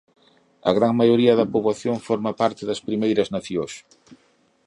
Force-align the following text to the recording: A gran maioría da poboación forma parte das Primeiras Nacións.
A 0.69 0.71
gran 0.77 0.93
maioría 0.99 1.37
da 1.39 1.49
poboación 1.53 1.97
forma 2.07 2.31
parte 2.41 2.63
das 2.69 2.83
Primeiras 2.87 3.27
Nacións. 3.35 3.73